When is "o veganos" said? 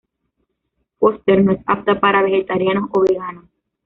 2.91-3.45